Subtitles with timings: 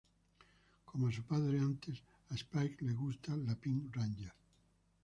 [0.83, 4.33] Como a su padre antes, a Spike le gusta la Pink Ranger.